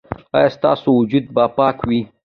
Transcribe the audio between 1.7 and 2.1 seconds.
وي؟